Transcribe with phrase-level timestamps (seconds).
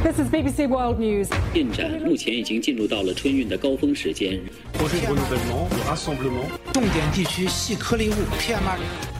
[0.00, 1.28] This is BBC World News。
[1.54, 4.40] 运展目前已经进入到了春运的高峰时间。
[6.72, 9.17] 重点地区细颗粒物 PM 二点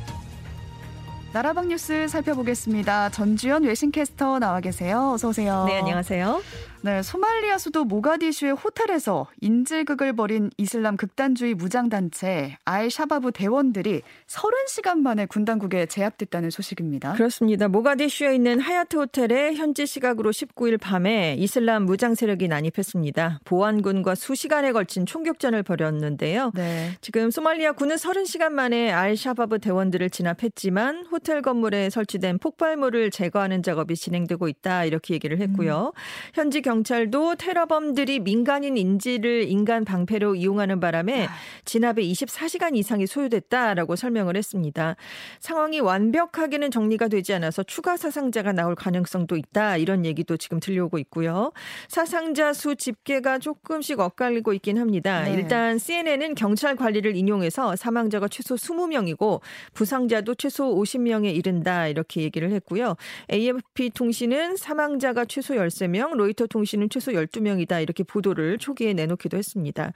[1.32, 3.10] 나라방 뉴스 살펴보겠습니다.
[3.10, 5.12] 전주현 외신캐스터 나와 계세요.
[5.12, 5.64] 어서 오세요.
[5.68, 6.40] 네, 안녕하세요.
[6.80, 15.26] 네, 소말리아 수도 모가디슈의 호텔에서 인질극을 벌인 이슬람 극단주의 무장단체 알 샤바브 대원들이 30시간 만에
[15.26, 17.14] 군 당국에 제압됐다는 소식입니다.
[17.14, 17.66] 그렇습니다.
[17.66, 23.40] 모가디슈에 있는 하야트 호텔에 현지 시각으로 19일 밤에 이슬람 무장 세력이 난입했습니다.
[23.44, 26.52] 보안군과 수시간에 걸친 총격전을 벌였는데요.
[26.54, 26.92] 네.
[27.00, 33.96] 지금 소말리아 군은 30시간 만에 알 샤바브 대원들을 진압했지만 호텔 건물에 설치된 폭발물을 제거하는 작업이
[33.96, 35.92] 진행되고 있다 이렇게 얘기를 했고요.
[35.92, 36.00] 음.
[36.32, 41.30] 현지 경찰도 테러범들이 민간인 인질을 인간 방패로 이용하는 바람에 아.
[41.64, 44.94] 진압에 24시간 이상이 소요됐다라고 설명을 했습니다.
[45.40, 51.50] 상황이 완벽하게는 정리가 되지 않아서 추가 사상자가 나올 가능성도 있다 이런 얘기도 지금 들려오고 있고요.
[51.88, 55.24] 사상자 수 집계가 조금씩 엇갈리고 있긴 합니다.
[55.24, 55.32] 네.
[55.32, 59.40] 일단 CNN은 경찰 관리를 인용해서 사망자가 최소 20명이고
[59.74, 62.96] 부상자도 최소 50명 에 이른다 이렇게 얘기를 했고요.
[63.32, 69.92] AFP 통신은 사망자가 최소 13명, 로이터 통신은 최소 12명이다 이렇게 보도를 초기에 내놓기도 했습니다.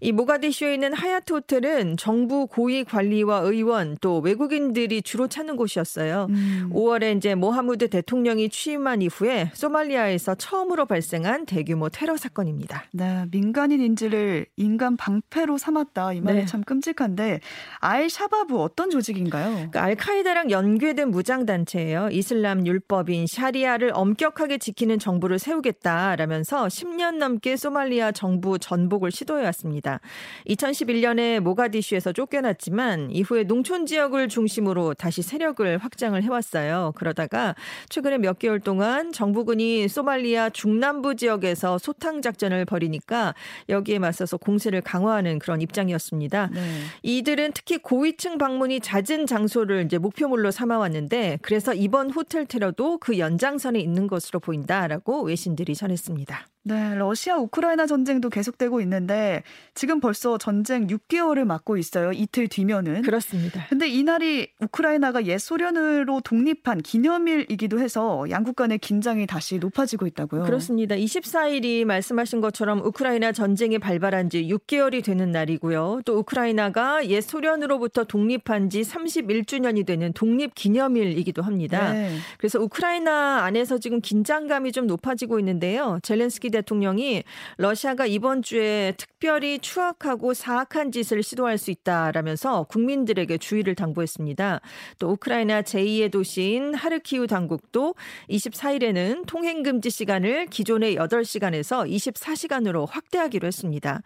[0.00, 6.26] 이 모가디슈에 있는 하야트 호텔은 정부 고위 관리와 의원 또 외국인들이 주로 찾는 곳이었어요.
[6.30, 6.70] 음.
[6.72, 12.84] 5월에 이제 모하무드 대통령이 취임한 이후에 소말리아에서 처음으로 발생한 대규모 테러 사건입니다.
[12.92, 16.12] 네, 민간인 인질을 인간 방패로 삼았다.
[16.14, 16.46] 이 말이 네.
[16.46, 17.40] 참 끔찍한데
[17.80, 19.54] 알 샤바브 어떤 조직인가요?
[19.54, 22.08] 그러니까 알카에다랑 연계된 무장 단체예요.
[22.10, 30.00] 이슬람 율법인 샤리아를 엄격하게 지키는 정부를 세우겠다라면서 10년 넘게 소말리아 정부 전복을 시도해 왔습니다.
[30.48, 36.92] 2011년에 모가디슈에서 쫓겨났지만 이후에 농촌 지역을 중심으로 다시 세력을 확장을 해왔어요.
[36.96, 37.54] 그러다가
[37.88, 43.34] 최근에 몇 개월 동안 정부군이 소말리아 중남부 지역에서 소탕 작전을 벌이니까
[43.68, 46.50] 여기에 맞서서 공세를 강화하는 그런 입장이었습니다.
[46.52, 46.60] 네.
[47.02, 53.78] 이들은 특히 고위층 방문이 잦은 장소를 이제 목표물로 삼아왔는데 그래서 이번 호텔 테러도 그 연장선에
[53.78, 56.46] 있는 것으로 보인다라고 외신들이 전했습니다.
[56.62, 59.42] 네, 러시아 우크라이나 전쟁도 계속되고 있는데
[59.74, 62.12] 지금 벌써 전쟁 6개월을 맞고 있어요.
[62.12, 63.00] 이틀 뒤면은.
[63.00, 63.64] 그렇습니다.
[63.70, 70.42] 근데 이날이 우크라이나가 옛 소련으로 독립한 기념일이기도 해서 양국 간의 긴장이 다시 높아지고 있다고요.
[70.42, 70.94] 그렇습니다.
[70.96, 76.02] 24일이 말씀하신 것처럼 우크라이나 전쟁이 발발한 지 6개월이 되는 날이고요.
[76.04, 81.94] 또 우크라이나가 옛 소련으로부터 독립한 지 31주년이 되는 독립 기념일이기도 합니다.
[81.94, 82.16] 네.
[82.36, 85.98] 그래서 우크라이나 안에서 지금 긴장감이 좀 높아지고 있는데요.
[86.02, 87.24] 젤렌스키 대통령이
[87.56, 94.60] 러시아가 이번 주에 특별히 추악하고 사악한 짓을 시도할 수 있다라면서 국민들에게 주의를 당부했습니다.
[94.98, 97.94] 또 우크라이나 제2의 도시인 하르키우 당국도
[98.28, 104.02] 24일에는 통행 금지 시간을 기존의 8시간에서 24시간으로 확대하기로 했습니다.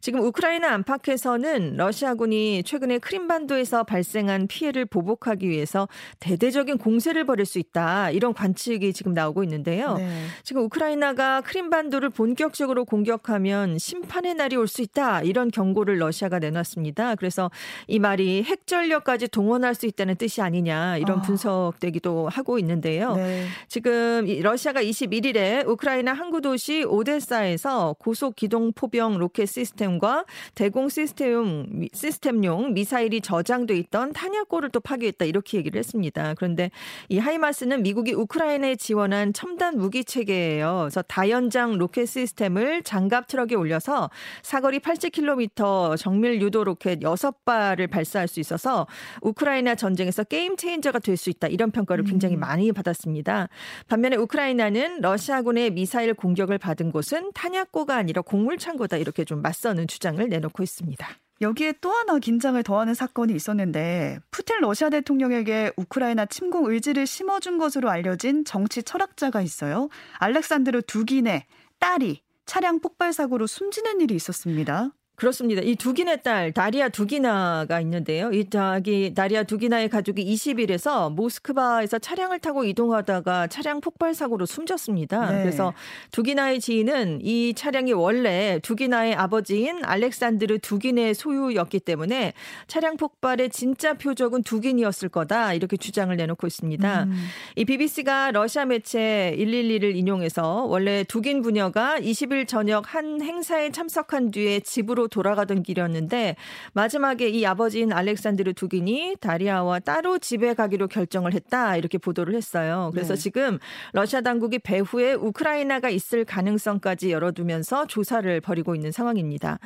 [0.00, 5.88] 지금 우크라이나 안팎에서는 러시아군이 최근에 크림반도에서 발생한 피해를 보복하기 위해서
[6.20, 8.10] 대대적인 공세를 벌일 수 있다.
[8.10, 9.94] 이런 관측이 지금 나오고 있는데요.
[9.94, 10.24] 네.
[10.42, 15.22] 지금 우크라이나가 크림반 도를 본격적으로 공격하면 심판의 날이 올 수 있다.
[15.22, 17.16] 이런 경고를 러시아가 내놨습니다.
[17.16, 17.50] 그래서
[17.88, 20.96] 이 말이 핵전력까지 동원할 수 있다는 뜻이 아니냐.
[20.98, 21.22] 이런 아.
[21.22, 23.14] 분석되기도 하고 있는데요.
[23.16, 23.46] 네.
[23.68, 31.66] 지금 이 러시아가 21일에 우크라이나 항구 도시 오데사에서 고속 기동 포병 로켓 시스템과 대공 시스템용
[31.70, 36.34] 미- 시스템용 미사일이 저장돼 있던 탄약고를 또 파괴했다 이렇게 얘기를 했습니다.
[36.34, 36.70] 그런데
[37.08, 40.78] 이 하이마스는 미국이 우크라이나에 지원한 첨단 무기 체계예요.
[40.84, 44.10] 그래서 다연장 로켓 시스템을 장갑 트럭에 올려서
[44.42, 48.86] 사거리 80km 정밀 유도 로켓 6발을 발사할 수 있어서
[49.22, 51.46] 우크라이나 전쟁에서 game changer가 될 수 있다.
[51.48, 53.48] 이런 평가를 굉장히 많이 받았습니다.
[53.88, 58.96] 반면에 우크라이나는 러시아군의 미사일 공격을 받은 곳은 탄약고가 아니라 곡물 창고다.
[58.96, 61.21] 이렇게 좀 맞서는 주장을 내놓고 있습니다.
[61.42, 67.90] 여기에 또 하나 긴장을 더하는 사건이 있었는데 푸틴 러시아 대통령에게 우크라이나 침공 의지를 심어준 것으로
[67.90, 69.88] 알려진 정치 철학자가 있어요.
[70.18, 71.44] 알렉산드르 두긴의
[71.80, 74.92] 딸이 차량 폭발 사고로 숨지는 일이 있었습니다.
[75.22, 75.62] 그렇습니다.
[75.62, 78.32] 이 두기네 딸 다리아 두기나가 있는데요.
[78.32, 85.30] 이 자기 다리아 두기나의 가족이 20일에서 모스크바에서 차량을 타고 이동하다가 차량 폭발 사고로 숨졌습니다.
[85.30, 85.42] 네.
[85.44, 85.74] 그래서
[86.10, 92.32] 두기나의 지인은 이 차량이 원래 두기나의 아버지인 알렉산드르 두기네의 소유였기 때문에
[92.66, 97.04] 차량 폭발의 진짜 표적은 두긴이었을 거다 이렇게 주장을 내놓고 있습니다.
[97.04, 97.28] 음.
[97.54, 104.58] 이 BBC가 러시아 매체 112를 인용해서 원래 두긴 부녀가 20일 저녁 한 행사에 참석한 뒤에
[104.58, 106.34] 집으로 돌아가던 길이었는데
[106.72, 112.90] 마지막에 이 아버지인 알렉산드르 두긴이 다리아와 따로 집에 가기로 결정을 했다 이렇게 보도를 했어요.
[112.92, 113.20] 그래서 네.
[113.20, 113.58] 지금
[113.92, 119.58] 러시아 당국이 배후에 우크라이나가 있을 가능성까지 열어두면서 조사를 벌이고 있는 상황입니다.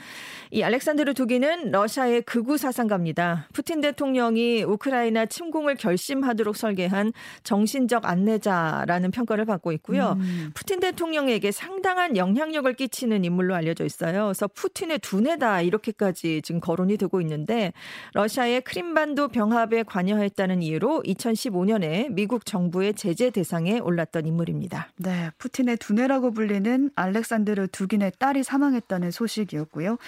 [0.50, 3.48] 이 알렉산드르 두긴은 러시아의 극우 사상가입니다.
[3.52, 7.12] 푸틴 대통령이 우크라이나 침공을 결심하도록 설계한
[7.44, 10.16] 정신적 안내자라는 평가를 받고 있고요.
[10.18, 10.50] 음.
[10.54, 14.24] 푸틴 대통령에게 상당한 영향력을 끼치는 인물로 알려져 있어요.
[14.24, 17.72] 그래서 푸틴의 두뇌 다 이렇게까지 지금 거론이 되고 있는데
[18.14, 24.88] 러시아의 크림반도 병합에 관여했다는 이유로 2015년에 미국 정부의 제재 대상에 올랐던 인물입니다.
[24.96, 29.98] 네, 푸틴의 두뇌라고 불리는 알렉산드르 두긴의 딸이 사망했다는 소식이었고요.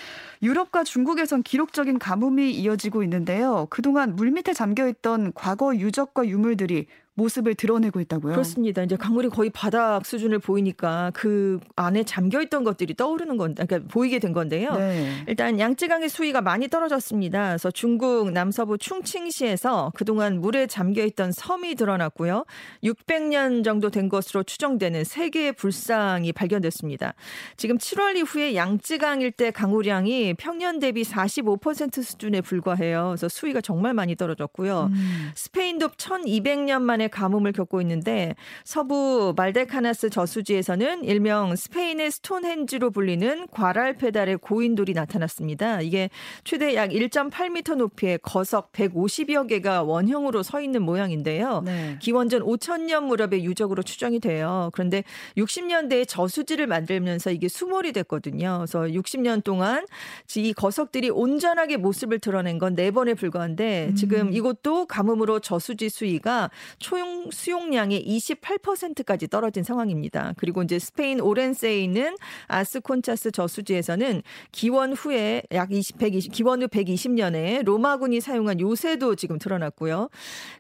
[0.43, 3.67] 유럽과 중국에선 기록적인 가뭄이 이어지고 있는데요.
[3.71, 6.87] 그동안 물밑에 잠겨있던 과거 유적과 유물들이
[7.19, 8.33] 모습을 드러내고 있다고요.
[8.33, 8.83] 그렇습니다.
[8.83, 14.21] 이제 강물이 거의 바닥 수준을 보이니까 그 안에 잠겨 있던 것들이 떠오르는 건데, 그러니까 보이게
[14.21, 14.73] 된 건데요.
[14.75, 15.25] 네.
[15.27, 17.49] 일단 양쯔강의 수위가 많이 떨어졌습니다.
[17.49, 22.45] 그래서 중국 남서부 충칭시에서 그동안 물에 잠겨 있던 섬이 드러났고요.
[22.85, 27.15] 600년 정도 된 것으로 추정되는 세 개의 불상이 발견됐습니다.
[27.57, 33.09] 지금 7월 이후에 양쯔강 일대 강우량이 평년 대비 45% 수준에 불과해요.
[33.09, 34.91] 그래서 수위가 정말 많이 떨어졌고요.
[34.93, 35.31] 음.
[35.35, 38.35] 스페인도 1200년 만에 가뭄을 겪고 있는데
[38.65, 45.83] 서부 말데카나스 저수지에서는 일명 스페인의 스톤헨지로 불리는 과랄페달의 고인돌이 나타났습니다.
[45.83, 46.09] 이게
[46.45, 51.63] 최대 약 1.8m 높이의 거석 150여 개가 원형으로 서 있는 모양인데요.
[51.65, 51.97] 네.
[52.01, 54.71] 기원전 5천년 무렵의 유적으로 추정이 돼요.
[54.73, 55.05] 그런데
[55.37, 58.65] 60년대에 저수지를 만들면서 이게 수몰이 됐거든요.
[58.67, 59.85] 그래서 60년 동안
[60.37, 66.49] 이 거석들이 온전하게 모습을 드러낸 건 네 번에 불과한데 지금 이것도 가뭄으로 저수지 수위가
[66.89, 70.33] 총 수용량의 28%까지 떨어진 상황입니다.
[70.39, 77.63] 그리고 이제 스페인 오렌세에 있는 아스콘차스 저수지에서는 기원 후에 약 20, 120, 기원 후 120년에
[77.65, 80.09] 로마군이 사용한 요새도 지금 드러났고요.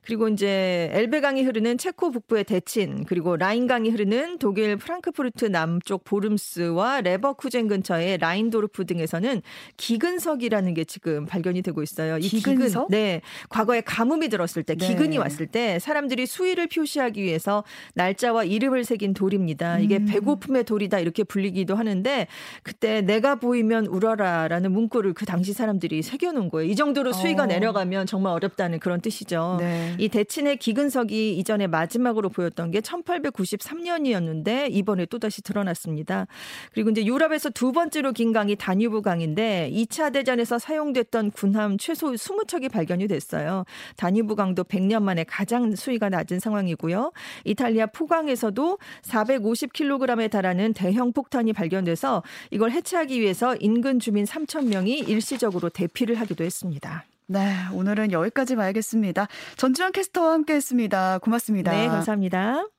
[0.03, 7.69] 그리고 이제 엘베강이 흐르는 체코 북부의 데친 그리고 라인강이 흐르는 독일 프랑크푸르트 남쪽 보름스와 레버쿠젠
[7.69, 9.41] 근처의 라인도르프 등에서는
[9.79, 12.19] 기근석이라는 게 지금 발견이 되고 있어요.
[12.19, 12.89] 이 기근석?
[12.89, 14.89] 기근, 네, 과거에 가뭄이 들었을 때 네.
[14.89, 19.79] 기근이 왔을 때 사람들이 수위를 표시하기 위해서 날짜와 이름을 새긴 돌입니다.
[19.79, 20.06] 이게 음.
[20.06, 22.26] 배고픔의 돌이다 이렇게 불리기도 하는데
[22.62, 26.70] 그때 내가 보이면 울어라라는 문구를 그 당시 사람들이 새겨놓은 거예요.
[26.70, 27.47] 이 정도로 수위가 어.
[27.47, 29.56] 내려가면 정말 어렵다는 그런 뜻이죠.
[29.61, 29.94] 네.
[29.99, 36.26] 이 대친의 기근석이 이전에 마지막으로 보였던 게 1893년이었는데 이번에 또다시 드러났습니다.
[36.73, 42.70] 그리고 이제 유럽에서 두 번째로 긴 강이 다뉴브 강인데 2차 대전에서 사용됐던 군함 최소 20척이
[42.70, 43.65] 발견이 됐어요.
[43.97, 47.12] 다뉴브 강도 100년 만에 가장 수위가 낮은 상황이고요.
[47.44, 55.69] 이탈리아 포강에서도 450kg에 달하는 대형 폭탄이 발견돼서 이걸 해체하기 위해서 인근 주민 3천 명이 일시적으로
[55.69, 57.05] 대피를 하기도 했습니다.
[57.26, 59.28] 네, 오늘은 여기까지 봐야겠습니다.
[59.56, 61.19] 전주현 캐스터와 함께했습니다.
[61.19, 61.72] 고맙습니다.
[61.72, 62.78] 네, 감사합니다.